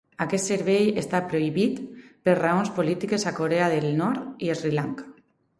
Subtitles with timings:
[0.23, 1.77] Aquest servei està prohibit
[2.29, 5.11] per raons polítiques a Corea del Nord i Sri Lanka.